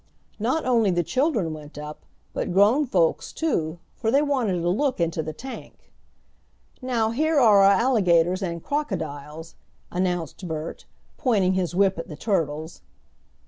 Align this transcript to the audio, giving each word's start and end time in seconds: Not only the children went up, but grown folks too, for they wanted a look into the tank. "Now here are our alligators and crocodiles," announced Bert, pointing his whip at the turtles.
Not 0.39 0.65
only 0.65 0.89
the 0.89 1.03
children 1.03 1.53
went 1.53 1.77
up, 1.77 2.07
but 2.33 2.51
grown 2.51 2.87
folks 2.87 3.31
too, 3.31 3.77
for 3.95 4.09
they 4.09 4.23
wanted 4.23 4.63
a 4.63 4.67
look 4.69 4.99
into 4.99 5.21
the 5.21 5.31
tank. 5.31 5.93
"Now 6.81 7.11
here 7.11 7.39
are 7.39 7.61
our 7.61 7.77
alligators 7.79 8.41
and 8.41 8.63
crocodiles," 8.63 9.53
announced 9.91 10.47
Bert, 10.47 10.85
pointing 11.19 11.53
his 11.53 11.75
whip 11.75 11.99
at 11.99 12.07
the 12.07 12.15
turtles. 12.17 12.81